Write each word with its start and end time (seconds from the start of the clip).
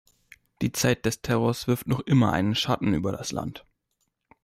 Die 0.63 0.71
Zeit 0.71 1.05
des 1.05 1.21
Terrors 1.21 1.67
wirft 1.67 1.85
noch 1.85 1.99
immer 1.99 2.33
einen 2.33 2.55
Schatten 2.55 2.95
über 2.95 3.11
das 3.11 3.31
Land. 3.31 3.67